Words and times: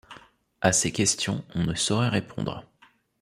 À 0.61 0.71
ces 0.73 0.91
questions, 0.91 1.43
on 1.53 1.61
ne 1.63 1.75
saurait 1.75 2.09
répondre. 2.09 2.63